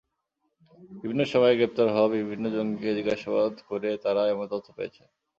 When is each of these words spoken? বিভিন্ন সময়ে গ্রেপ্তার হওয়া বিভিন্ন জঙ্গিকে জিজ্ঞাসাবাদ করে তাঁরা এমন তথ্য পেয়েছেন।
বিভিন্ন 1.01 1.21
সময়ে 1.25 1.57
গ্রেপ্তার 1.57 1.87
হওয়া 1.89 2.09
বিভিন্ন 2.15 2.45
জঙ্গিকে 2.55 2.97
জিজ্ঞাসাবাদ 2.97 3.53
করে 3.69 3.89
তাঁরা 4.03 4.23
এমন 4.27 4.45
তথ্য 4.53 4.67
পেয়েছেন। 4.77 5.07